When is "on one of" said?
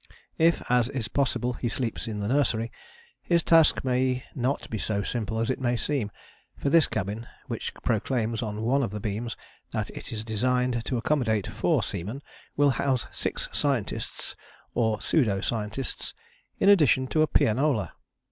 8.41-8.89